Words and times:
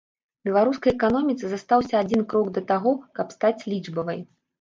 Беларускай 0.47 0.91
эканоміцы 0.99 1.45
застаўся 1.51 1.95
адзін 2.03 2.23
крок 2.31 2.49
да 2.55 2.63
таго, 2.71 2.95
каб 3.21 3.27
стаць 3.37 3.61
лічбавай. 3.75 4.19